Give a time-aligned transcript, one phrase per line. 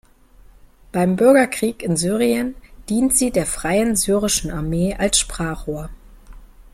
[0.91, 2.55] Beim Bürgerkrieg in Syrien
[2.89, 5.91] dient sie der Freien Syrischen Armee als Sprachrohr.